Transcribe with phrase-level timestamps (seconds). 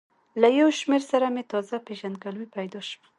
[0.41, 3.03] له یو شمېر سره مې تازه پېژندګلوي پیدا شوه.